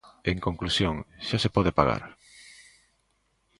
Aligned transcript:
En 0.31 0.37
conclusión, 0.45 0.95
xa 1.27 1.37
se 1.43 1.53
pode 1.55 1.75
pagar. 1.79 2.03